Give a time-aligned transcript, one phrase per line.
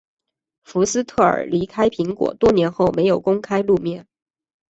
[0.63, 4.07] 福斯特尔离开苹果多年后没有公开露面。